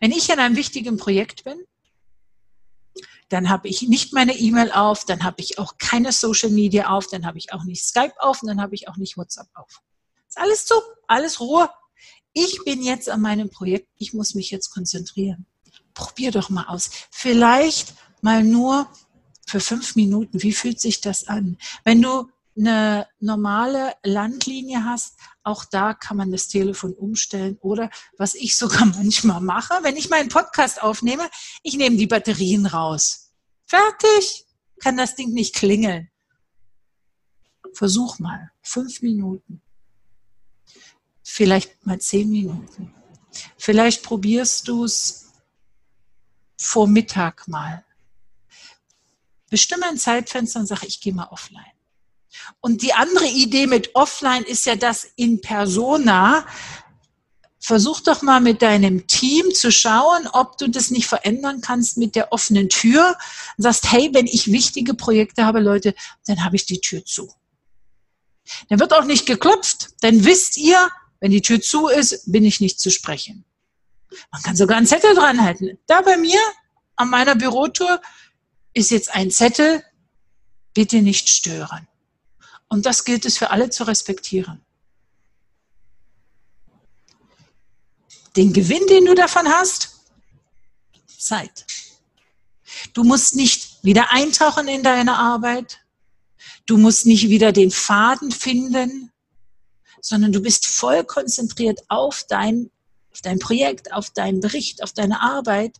Wenn 0.00 0.12
ich 0.12 0.30
in 0.30 0.38
einem 0.38 0.56
wichtigen 0.56 0.96
Projekt 0.96 1.44
bin, 1.44 1.58
dann 3.28 3.48
habe 3.48 3.68
ich 3.68 3.82
nicht 3.82 4.12
meine 4.12 4.36
E-Mail 4.36 4.70
auf, 4.70 5.04
dann 5.04 5.24
habe 5.24 5.40
ich 5.40 5.58
auch 5.58 5.78
keine 5.78 6.12
Social 6.12 6.50
Media 6.50 6.90
auf, 6.90 7.06
dann 7.06 7.26
habe 7.26 7.38
ich 7.38 7.52
auch 7.52 7.64
nicht 7.64 7.84
Skype 7.84 8.14
auf 8.18 8.42
und 8.42 8.48
dann 8.48 8.60
habe 8.60 8.74
ich 8.74 8.88
auch 8.88 8.96
nicht 8.96 9.16
WhatsApp 9.16 9.48
auf. 9.54 9.80
Ist 10.28 10.38
alles 10.38 10.66
zu, 10.66 10.74
alles 11.06 11.40
Ruhe. 11.40 11.68
Ich 12.32 12.64
bin 12.64 12.82
jetzt 12.82 13.08
an 13.08 13.20
meinem 13.20 13.50
Projekt, 13.50 13.88
ich 13.96 14.12
muss 14.12 14.34
mich 14.34 14.50
jetzt 14.50 14.70
konzentrieren. 14.70 15.46
Probier 15.94 16.32
doch 16.32 16.50
mal 16.50 16.66
aus. 16.66 16.90
Vielleicht 17.10 17.94
mal 18.20 18.42
nur 18.42 18.88
für 19.46 19.60
fünf 19.60 19.96
Minuten. 19.96 20.42
Wie 20.42 20.52
fühlt 20.52 20.80
sich 20.80 21.00
das 21.00 21.26
an? 21.28 21.58
Wenn 21.84 22.02
du 22.02 22.28
eine 22.56 23.08
normale 23.20 23.94
Landlinie 24.04 24.84
hast, 24.84 25.16
auch 25.42 25.64
da 25.64 25.92
kann 25.92 26.16
man 26.16 26.30
das 26.30 26.48
Telefon 26.48 26.94
umstellen. 26.94 27.58
Oder 27.60 27.90
was 28.16 28.34
ich 28.34 28.56
sogar 28.56 28.84
manchmal 28.96 29.40
mache, 29.40 29.74
wenn 29.82 29.96
ich 29.96 30.10
meinen 30.10 30.28
Podcast 30.28 30.82
aufnehme, 30.82 31.28
ich 31.62 31.76
nehme 31.76 31.96
die 31.96 32.06
Batterien 32.06 32.66
raus. 32.66 33.32
Fertig. 33.66 34.46
Kann 34.80 34.96
das 34.96 35.14
Ding 35.14 35.32
nicht 35.32 35.54
klingeln. 35.54 36.10
Versuch 37.72 38.18
mal. 38.18 38.50
Fünf 38.62 39.02
Minuten. 39.02 39.62
Vielleicht 41.22 41.86
mal 41.86 42.00
zehn 42.00 42.30
Minuten. 42.30 42.94
Vielleicht 43.56 44.02
probierst 44.02 44.68
du 44.68 44.84
es 44.84 45.32
vor 46.58 46.86
Mittag 46.86 47.48
mal. 47.48 47.83
Bestimme 49.54 49.86
ein 49.86 49.98
Zeitfenster 49.98 50.58
und 50.58 50.66
sage, 50.66 50.84
ich 50.84 51.00
gehe 51.00 51.14
mal 51.14 51.28
offline. 51.30 51.62
Und 52.60 52.82
die 52.82 52.92
andere 52.92 53.28
Idee 53.28 53.68
mit 53.68 53.94
Offline 53.94 54.42
ist 54.42 54.66
ja 54.66 54.74
das 54.74 55.06
in 55.14 55.40
Persona. 55.40 56.44
Versuch 57.60 58.00
doch 58.00 58.22
mal 58.22 58.40
mit 58.40 58.62
deinem 58.62 59.06
Team 59.06 59.54
zu 59.54 59.70
schauen, 59.70 60.26
ob 60.32 60.58
du 60.58 60.66
das 60.66 60.90
nicht 60.90 61.06
verändern 61.06 61.60
kannst 61.60 61.98
mit 61.98 62.16
der 62.16 62.32
offenen 62.32 62.68
Tür. 62.68 63.16
Und 63.56 63.62
sagst, 63.62 63.92
hey, 63.92 64.10
wenn 64.12 64.26
ich 64.26 64.50
wichtige 64.50 64.94
Projekte 64.94 65.44
habe, 65.46 65.60
Leute, 65.60 65.94
dann 66.26 66.44
habe 66.44 66.56
ich 66.56 66.66
die 66.66 66.80
Tür 66.80 67.04
zu. 67.04 67.32
Dann 68.70 68.80
wird 68.80 68.92
auch 68.92 69.04
nicht 69.04 69.24
geklopft. 69.24 69.90
Dann 70.00 70.24
wisst 70.24 70.56
ihr, 70.56 70.90
wenn 71.20 71.30
die 71.30 71.42
Tür 71.42 71.60
zu 71.60 71.86
ist, 71.86 72.32
bin 72.32 72.44
ich 72.44 72.58
nicht 72.58 72.80
zu 72.80 72.90
sprechen. 72.90 73.44
Man 74.32 74.42
kann 74.42 74.56
sogar 74.56 74.78
einen 74.78 74.88
Zettel 74.88 75.14
dran 75.14 75.40
halten. 75.40 75.78
Da 75.86 76.00
bei 76.00 76.16
mir 76.16 76.40
an 76.96 77.08
meiner 77.08 77.36
Bürotour 77.36 78.00
ist 78.74 78.90
jetzt 78.90 79.14
ein 79.14 79.30
Zettel, 79.30 79.82
bitte 80.74 81.00
nicht 81.00 81.28
stören. 81.28 81.88
Und 82.68 82.86
das 82.86 83.04
gilt 83.04 83.24
es 83.24 83.38
für 83.38 83.50
alle 83.50 83.70
zu 83.70 83.84
respektieren. 83.84 84.60
Den 88.36 88.52
Gewinn, 88.52 88.84
den 88.88 89.04
du 89.04 89.14
davon 89.14 89.46
hast, 89.48 89.90
Zeit. 91.16 91.66
Du 92.92 93.04
musst 93.04 93.36
nicht 93.36 93.82
wieder 93.84 94.10
eintauchen 94.10 94.66
in 94.66 94.82
deine 94.82 95.16
Arbeit. 95.16 95.78
Du 96.66 96.76
musst 96.76 97.06
nicht 97.06 97.28
wieder 97.28 97.52
den 97.52 97.70
Faden 97.70 98.32
finden, 98.32 99.12
sondern 100.00 100.32
du 100.32 100.40
bist 100.40 100.66
voll 100.66 101.04
konzentriert 101.04 101.80
auf 101.88 102.24
dein, 102.28 102.70
auf 103.12 103.20
dein 103.22 103.38
Projekt, 103.38 103.92
auf 103.92 104.10
deinen 104.10 104.40
Bericht, 104.40 104.82
auf 104.82 104.92
deine 104.92 105.20
Arbeit 105.20 105.78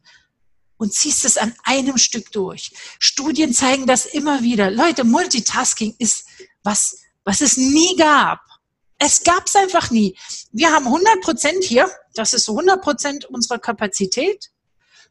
und 0.77 0.93
ziehst 0.93 1.25
es 1.25 1.37
an 1.37 1.55
einem 1.65 1.99
Stück 1.99 2.33
durch. 2.33 2.73
Studien 2.99 3.53
zeigen 3.53 3.87
das 3.87 4.07
immer 4.07 4.43
wieder. 4.43 4.71
Leute, 4.71 5.05
Multitasking 5.05 5.95
ist 5.99 6.27
was, 6.63 6.99
was 7.25 7.41
es 7.41 7.57
nie 7.57 7.97
gab. 7.97 8.41
Es 8.99 9.23
gab 9.23 9.47
es 9.47 9.57
einfach 9.57 9.91
nie. 9.91 10.17
Wir 10.53 10.73
haben 10.73 10.87
100 10.87 11.21
Prozent 11.21 11.65
hier. 11.65 11.91
Das 12.15 12.33
ist 12.33 12.45
so 12.45 12.53
100 12.53 12.83
Prozent 12.83 13.25
unserer 13.27 13.59
Kapazität. 13.59 14.51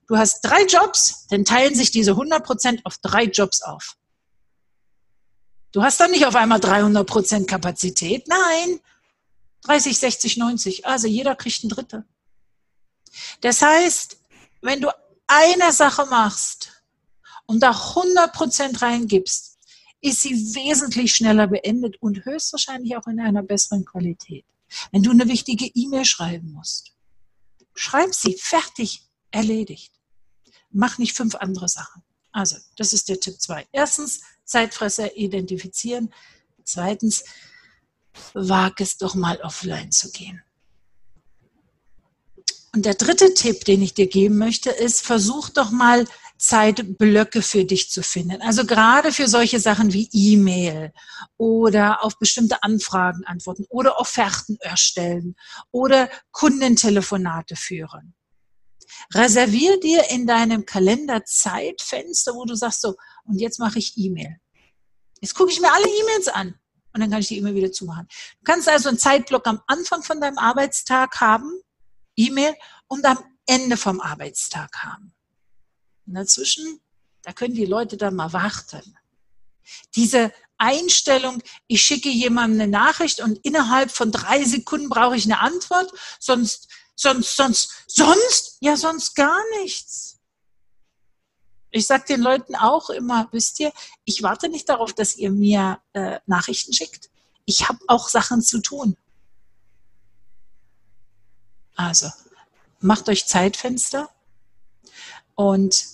Du 0.08 0.18
hast 0.18 0.42
drei 0.42 0.66
Jobs, 0.66 1.28
dann 1.30 1.46
teilen 1.46 1.76
sich 1.76 1.92
diese 1.92 2.12
100 2.12 2.44
Prozent 2.44 2.86
auf 2.86 2.98
drei 2.98 3.24
Jobs 3.24 3.62
auf. 3.62 3.96
Du 5.72 5.82
hast 5.82 6.00
dann 6.00 6.12
nicht 6.12 6.26
auf 6.26 6.36
einmal 6.36 6.60
300 6.60 7.08
Prozent 7.08 7.48
Kapazität. 7.48 8.28
Nein, 8.28 8.80
30, 9.64 9.98
60, 9.98 10.38
90. 10.38 10.86
Also 10.86 11.08
jeder 11.08 11.36
kriegt 11.36 11.64
ein 11.64 11.70
Drittel. 11.70 12.06
Das 13.42 13.62
heißt, 13.62 14.18
wenn 14.62 14.82
du 14.82 14.90
eine 15.28 15.72
Sache 15.72 16.06
machst 16.06 16.84
und 17.46 17.62
da 17.62 17.72
100% 17.72 18.82
reingibst, 18.82 19.58
ist 20.02 20.22
sie 20.22 20.56
wesentlich 20.56 21.16
schneller 21.16 21.48
beendet 21.48 22.02
und 22.02 22.26
höchstwahrscheinlich 22.26 22.98
auch 22.98 23.08
in 23.08 23.20
einer 23.20 23.42
besseren 23.42 23.86
Qualität. 23.86 24.46
Wenn 24.92 25.04
du 25.04 25.12
eine 25.12 25.28
wichtige 25.28 25.66
E-Mail 25.66 26.06
schreiben 26.06 26.52
musst, 26.52 26.94
schreib 27.74 28.14
sie 28.14 28.36
fertig, 28.38 29.08
erledigt. 29.32 29.94
Mach 30.72 30.98
nicht 30.98 31.16
fünf 31.16 31.36
andere 31.36 31.68
Sachen. 31.70 32.04
Also, 32.32 32.58
das 32.76 32.94
ist 32.94 33.08
der 33.10 33.20
Tipp 33.20 33.40
zwei. 33.40 33.68
Erstens, 33.72 34.22
Zeitfresser 34.44 35.16
identifizieren. 35.16 36.14
Zweitens, 36.64 37.24
wag 38.34 38.74
es 38.80 38.98
doch 38.98 39.16
mal 39.16 39.40
offline 39.42 39.92
zu 39.92 40.12
gehen. 40.12 40.44
Und 42.76 42.86
der 42.86 42.96
dritte 42.96 43.34
Tipp, 43.36 43.66
den 43.66 43.84
ich 43.84 43.94
dir 43.94 44.08
geben 44.08 44.38
möchte, 44.38 44.72
ist, 44.72 45.06
versuch 45.06 45.50
doch 45.50 45.70
mal 45.70 46.06
Zeitblöcke 46.40 47.44
für 47.44 47.66
dich 47.66 47.92
zu 47.92 48.02
finden. 48.02 48.42
Also 48.42 48.66
gerade 48.66 49.14
für 49.14 49.28
solche 49.28 49.60
Sachen 49.60 49.94
wie 49.94 50.10
E-Mail 50.12 50.92
oder 51.38 52.04
auf 52.04 52.18
bestimmte 52.18 52.64
Anfragen 52.64 53.24
antworten 53.26 53.66
oder 53.70 54.00
Offerten 54.00 54.58
erstellen 54.60 55.36
oder 55.72 56.10
Kundentelefonate 56.32 57.56
führen. 57.56 58.16
Reservier 59.14 59.80
dir 59.80 60.10
in 60.10 60.26
deinem 60.26 60.66
Kalender 60.66 61.24
Zeitfenster, 61.24 62.34
wo 62.34 62.44
du 62.46 62.56
sagst 62.56 62.82
so, 62.82 62.96
und 63.26 63.40
jetzt 63.40 63.60
mache 63.60 63.78
ich 63.78 63.94
E-Mail. 63.98 64.38
Jetzt 65.22 65.36
gucke 65.36 65.52
ich 65.52 65.62
mir 65.62 65.72
alle 65.72 65.88
E-Mails 65.88 66.28
an 66.28 66.56
und 66.94 67.02
dann 67.02 67.10
kann 67.12 67.22
ich 67.22 67.28
die 67.28 67.38
E-Mail 67.38 67.56
wieder 67.56 67.72
zumachen. 67.72 68.08
Du 68.40 68.52
kannst 68.52 68.68
also 68.68 68.90
einen 68.90 68.98
Zeitblock 68.98 69.48
am 69.48 69.62
Anfang 69.68 70.02
von 70.02 70.20
deinem 70.20 70.40
Arbeitstag 70.40 71.22
haben 71.22 71.62
E-Mail 72.16 72.56
und 72.88 73.06
am 73.06 73.20
Ende 73.46 73.78
vom 73.78 74.00
Arbeitstag 74.00 74.84
haben. 74.84 75.14
Und 76.06 76.16
dazwischen, 76.16 76.80
da 77.22 77.34
können 77.34 77.56
die 77.56 77.66
Leute 77.66 77.98
dann 77.98 78.16
mal 78.16 78.34
warten. 78.34 78.98
Diese 79.96 80.32
Einstellung, 80.58 81.42
ich 81.68 81.82
schicke 81.82 82.10
jemandem 82.10 82.62
eine 82.62 82.72
Nachricht 82.72 83.22
und 83.22 83.40
innerhalb 83.44 83.92
von 83.92 84.12
drei 84.12 84.44
Sekunden 84.44 84.90
brauche 84.90 85.16
ich 85.16 85.26
eine 85.26 85.40
Antwort, 85.40 85.92
sonst, 86.20 86.70
sonst, 86.96 87.36
sonst, 87.36 87.86
sonst, 87.88 88.58
ja, 88.62 88.78
sonst 88.78 89.16
gar 89.16 89.42
nichts. 89.62 90.20
Ich 91.72 91.88
sage 91.88 92.06
den 92.08 92.22
Leuten 92.22 92.56
auch 92.56 92.92
immer, 92.92 93.28
wisst 93.32 93.60
ihr, 93.60 93.74
ich 94.06 94.22
warte 94.22 94.48
nicht 94.48 94.70
darauf, 94.70 94.94
dass 94.94 95.16
ihr 95.16 95.32
mir 95.32 95.82
äh, 95.94 96.20
Nachrichten 96.28 96.72
schickt. 96.72 97.10
Ich 97.46 97.68
habe 97.68 97.80
auch 97.88 98.10
Sachen 98.10 98.42
zu 98.42 98.62
tun. 98.62 98.96
Also, 101.76 102.12
macht 102.80 103.10
euch 103.10 103.26
Zeitfenster 103.26 104.10
und 105.36 105.86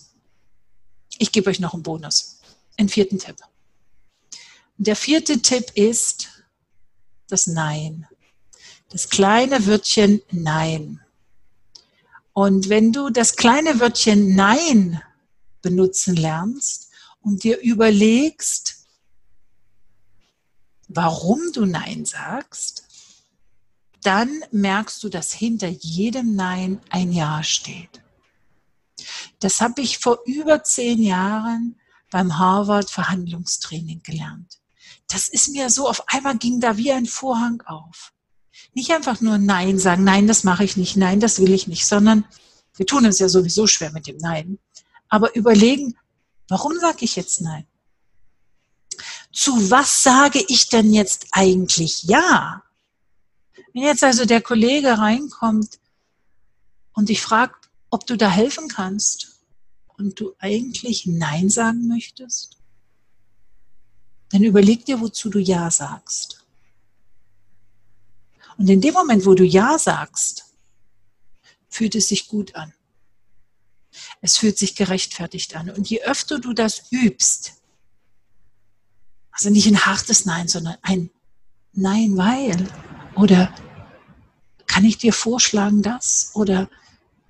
ich 1.17 1.31
gebe 1.31 1.49
euch 1.49 1.59
noch 1.59 1.73
einen 1.73 1.83
Bonus, 1.83 2.39
einen 2.77 2.89
vierten 2.89 3.19
Tipp. 3.19 3.37
Der 4.77 4.95
vierte 4.95 5.41
Tipp 5.41 5.71
ist 5.75 6.29
das 7.27 7.47
Nein. 7.47 8.07
Das 8.89 9.09
kleine 9.09 9.65
Wörtchen 9.67 10.21
Nein. 10.31 11.01
Und 12.33 12.69
wenn 12.69 12.93
du 12.93 13.09
das 13.09 13.35
kleine 13.35 13.79
Wörtchen 13.79 14.35
Nein 14.35 15.01
benutzen 15.61 16.15
lernst 16.15 16.89
und 17.21 17.43
dir 17.43 17.59
überlegst, 17.59 18.87
warum 20.87 21.39
du 21.53 21.65
Nein 21.65 22.05
sagst, 22.05 22.85
dann 24.03 24.43
merkst 24.51 25.03
du, 25.03 25.09
dass 25.09 25.33
hinter 25.33 25.67
jedem 25.67 26.35
Nein 26.35 26.81
ein 26.89 27.11
Ja 27.11 27.43
steht. 27.43 28.01
Das 29.39 29.61
habe 29.61 29.81
ich 29.81 29.99
vor 29.99 30.19
über 30.25 30.63
zehn 30.63 31.01
Jahren 31.01 31.79
beim 32.11 32.37
Harvard 32.37 32.89
Verhandlungstraining 32.89 34.01
gelernt. 34.03 34.59
Das 35.07 35.27
ist 35.29 35.49
mir 35.49 35.69
so, 35.69 35.87
auf 35.87 36.07
einmal 36.07 36.37
ging 36.37 36.59
da 36.59 36.77
wie 36.77 36.91
ein 36.91 37.05
Vorhang 37.05 37.61
auf. 37.65 38.13
Nicht 38.73 38.91
einfach 38.91 39.21
nur 39.21 39.37
Nein 39.37 39.79
sagen, 39.79 40.03
nein, 40.03 40.27
das 40.27 40.43
mache 40.43 40.63
ich 40.63 40.77
nicht, 40.77 40.97
nein, 40.97 41.19
das 41.19 41.39
will 41.39 41.51
ich 41.51 41.67
nicht, 41.67 41.85
sondern 41.85 42.25
wir 42.75 42.85
tun 42.85 43.05
es 43.05 43.19
ja 43.19 43.29
sowieso 43.29 43.67
schwer 43.67 43.91
mit 43.91 44.07
dem 44.07 44.17
Nein 44.17 44.59
aber 45.09 45.35
überlegen, 45.35 45.97
warum 46.47 46.79
sage 46.79 46.99
ich 47.01 47.15
jetzt 47.15 47.41
Nein? 47.41 47.67
Zu 49.33 49.69
was 49.69 50.03
sage 50.03 50.43
ich 50.47 50.69
denn 50.69 50.93
jetzt 50.93 51.27
eigentlich 51.31 52.03
Ja? 52.03 52.63
Wenn 53.79 53.85
jetzt 53.85 54.03
also 54.03 54.25
der 54.25 54.41
Kollege 54.41 54.97
reinkommt 54.97 55.79
und 56.91 57.07
dich 57.07 57.21
fragt, 57.21 57.69
ob 57.89 58.05
du 58.05 58.17
da 58.17 58.29
helfen 58.29 58.67
kannst 58.67 59.39
und 59.95 60.19
du 60.19 60.35
eigentlich 60.37 61.05
Nein 61.05 61.49
sagen 61.49 61.87
möchtest, 61.87 62.57
dann 64.31 64.43
überleg 64.43 64.83
dir, 64.83 64.99
wozu 64.99 65.29
du 65.29 65.39
Ja 65.39 65.71
sagst. 65.71 66.45
Und 68.57 68.69
in 68.69 68.81
dem 68.81 68.93
Moment, 68.93 69.25
wo 69.25 69.33
du 69.33 69.45
Ja 69.45 69.79
sagst, 69.79 70.53
fühlt 71.69 71.95
es 71.95 72.09
sich 72.09 72.27
gut 72.27 72.55
an. 72.55 72.73
Es 74.19 74.35
fühlt 74.35 74.57
sich 74.57 74.75
gerechtfertigt 74.75 75.55
an. 75.55 75.69
Und 75.69 75.89
je 75.89 76.01
öfter 76.01 76.39
du 76.39 76.51
das 76.51 76.91
übst, 76.91 77.53
also 79.31 79.49
nicht 79.49 79.67
ein 79.67 79.85
hartes 79.85 80.25
Nein, 80.25 80.49
sondern 80.49 80.75
ein 80.81 81.11
Nein, 81.71 82.17
weil 82.17 82.67
oder 83.15 83.55
kann 84.79 84.87
ich 84.87 84.97
dir 84.97 85.11
vorschlagen 85.11 85.81
das 85.81 86.31
oder 86.35 86.69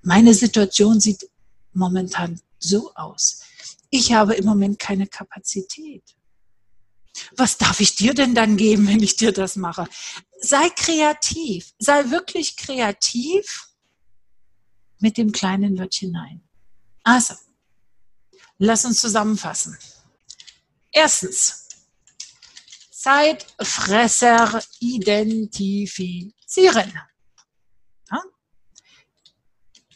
meine 0.04 0.36
Situation 0.36 1.00
sieht 1.00 1.28
momentan 1.74 2.40
so 2.60 2.94
aus. 2.94 3.42
Ich 3.90 4.14
habe 4.14 4.36
im 4.36 4.46
Moment 4.46 4.78
keine 4.78 5.08
Kapazität. 5.08 6.04
Was 7.36 7.58
darf 7.58 7.80
ich 7.80 7.96
dir 7.96 8.14
denn 8.14 8.36
dann 8.36 8.56
geben, 8.56 8.88
wenn 8.88 9.02
ich 9.02 9.16
dir 9.16 9.32
das 9.32 9.56
mache? 9.56 9.88
Sei 10.40 10.70
kreativ, 10.70 11.74
sei 11.80 12.12
wirklich 12.12 12.56
kreativ 12.56 13.70
mit 15.00 15.18
dem 15.18 15.32
kleinen 15.32 15.80
Wörtchen 15.80 16.12
Nein. 16.12 16.44
Also, 17.04 17.34
lass 18.60 18.86
uns 18.86 19.02
zusammenfassen. 19.02 19.76
Erstens, 20.92 21.68
Zeitfresser 22.92 24.62
identifizieren. 24.80 26.94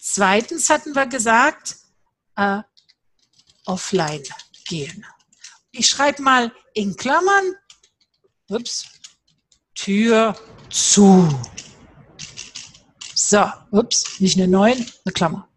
Zweitens 0.05 0.69
hatten 0.69 0.95
wir 0.95 1.05
gesagt, 1.05 1.77
äh, 2.35 2.59
offline 3.65 4.21
gehen. 4.65 5.05
Ich 5.71 5.87
schreibe 5.87 6.21
mal 6.21 6.51
in 6.73 6.97
Klammern, 6.97 7.55
ups, 8.49 8.85
Tür 9.75 10.37
zu. 10.69 11.29
So, 13.15 13.49
ups, 13.71 14.19
nicht 14.19 14.37
eine 14.37 14.49
9, 14.49 14.73
eine 14.73 15.13
Klammer. 15.13 15.47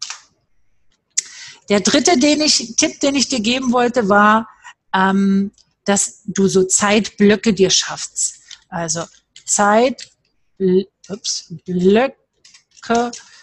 Der 1.69 1.81
dritte 1.81 2.17
den 2.17 2.41
ich, 2.41 2.77
Tipp, 2.77 3.01
den 3.01 3.17
ich 3.17 3.27
dir 3.27 3.41
geben 3.41 3.73
wollte, 3.73 4.09
war, 4.09 4.49
ähm, 4.95 5.51
dass 5.85 6.23
du 6.25 6.47
so 6.47 6.63
Zeitblöcke 6.63 7.53
dir 7.53 7.71
schaffst. 7.71 8.39
Also 8.69 9.05
Zeitblöcke 9.45 10.87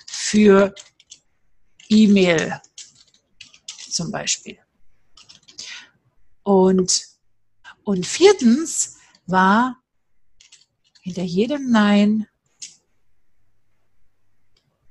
für 0.08 0.74
E-Mail 1.94 2.62
zum 3.90 4.12
Beispiel. 4.12 4.58
Und, 6.44 7.06
und 7.84 8.06
viertens 8.06 8.98
war 9.28 9.78
hinter 11.02 11.24
jedem 11.24 11.70
Nein 11.70 12.28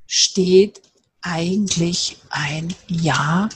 steht 0.07 0.83
eigentlich 1.23 2.19
ein 2.31 2.75
Ja 2.87 3.49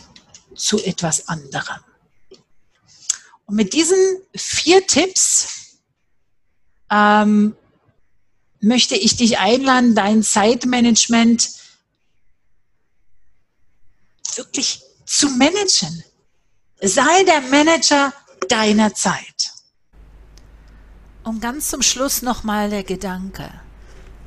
zu 0.55 0.83
etwas 0.83 1.29
anderem. 1.29 1.81
Und 3.45 3.57
mit 3.57 3.73
diesen 3.75 3.99
vier 4.35 4.87
Tipps 4.87 5.79
ähm, 6.91 7.55
möchte 8.61 8.97
ich 8.97 9.17
dich 9.17 9.39
einladen, 9.39 9.95
dein 9.95 10.23
Zeitmanagement 10.23 11.51
wirklich 14.37 14.83
zu 15.05 15.29
managen. 15.31 16.05
Sei 16.81 17.25
der 17.25 17.41
Manager 17.43 18.13
deiner 18.49 18.95
Zeit. 18.95 19.53
Und 21.25 21.41
ganz 21.41 21.71
zum 21.71 21.83
Schluss 21.83 22.23
nochmal 22.23 22.71
der 22.71 22.85
Gedanke. 22.85 23.51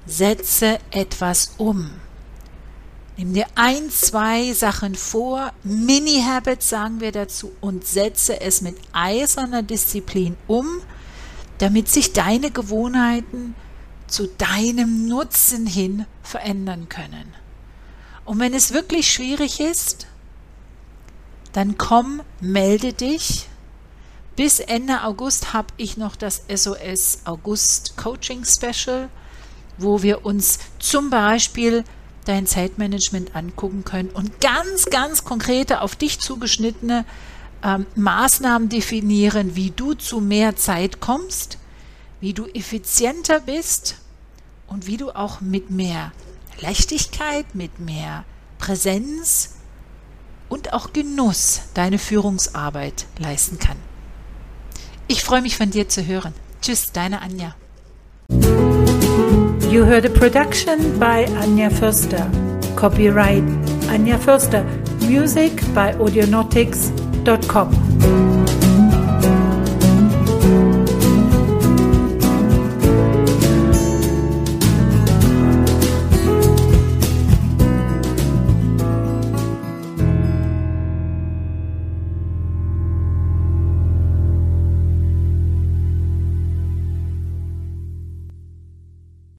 Setze 0.06 0.80
etwas 0.92 1.54
um. 1.58 1.92
Nimm 3.16 3.34
dir 3.34 3.48
ein, 3.56 3.90
zwei 3.90 4.54
Sachen 4.54 4.96
vor, 4.96 5.52
Mini-Habits 5.64 6.70
sagen 6.70 7.02
wir 7.02 7.12
dazu, 7.12 7.52
und 7.60 7.86
setze 7.86 8.40
es 8.40 8.62
mit 8.62 8.78
eiserner 8.94 9.62
Disziplin 9.62 10.38
um, 10.48 10.82
damit 11.58 11.90
sich 11.90 12.14
deine 12.14 12.50
Gewohnheiten 12.50 13.56
zu 14.08 14.28
deinem 14.28 15.08
Nutzen 15.08 15.68
hin 15.68 16.06
verändern 16.24 16.88
können. 16.90 17.34
Und 18.30 18.38
wenn 18.38 18.54
es 18.54 18.74
wirklich 18.74 19.12
schwierig 19.12 19.60
ist, 19.60 20.06
dann 21.52 21.80
komm, 21.80 22.22
melde 22.42 22.94
dich. 22.94 23.48
Bis 24.36 24.60
Ende 24.60 25.02
August 25.02 25.52
habe 25.54 25.70
ich 25.78 25.98
noch 25.98 26.16
das 26.16 26.44
SOS 26.48 27.22
August 27.26 27.98
Coaching 27.98 28.46
Special, 28.46 29.10
wo 29.80 30.04
wir 30.04 30.28
uns 30.28 30.60
zum 30.78 31.10
Beispiel 31.10 31.84
dein 32.26 32.46
Zeitmanagement 32.46 33.36
angucken 33.36 33.84
können 33.84 34.10
und 34.10 34.40
ganz, 34.42 34.86
ganz 34.92 35.24
konkrete, 35.24 35.82
auf 35.82 35.96
dich 35.96 36.20
zugeschnittene 36.20 37.06
ähm, 37.64 37.88
Maßnahmen 37.96 38.70
definieren, 38.70 39.56
wie 39.56 39.72
du 39.72 39.96
zu 39.96 40.22
mehr 40.22 40.56
Zeit 40.56 41.00
kommst, 41.00 41.58
wie 42.20 42.36
du 42.36 42.46
effizienter 42.46 43.40
bist 43.40 43.96
und 44.68 44.86
wie 44.86 44.98
du 44.98 45.10
auch 45.10 45.42
mit 45.42 45.72
mehr 45.72 46.12
Leichtigkeit, 46.62 47.56
mit 47.56 47.80
mehr 47.80 48.26
Präsenz 48.58 49.56
und 50.50 50.74
auch 50.74 50.94
Genuss 50.94 51.62
deine 51.74 52.00
Führungsarbeit 52.00 53.06
leisten 53.18 53.60
kann. 53.60 53.78
Ich 55.08 55.24
freue 55.24 55.42
mich 55.42 55.58
von 55.58 55.72
dir 55.72 55.90
zu 55.90 56.06
hören. 56.06 56.34
Tschüss, 56.62 56.92
deine 56.92 57.22
Anja. 57.22 57.56
You 59.72 59.86
heard 59.86 60.06
a 60.06 60.10
production 60.10 61.00
by 61.00 61.26
Anja 61.42 61.70
Förster. 61.70 62.30
Copyright 62.76 63.44
Anja 63.90 64.18
Förster. 64.18 64.66
Music 65.02 65.62
by 65.74 65.94
audionautics.com. 66.00 67.89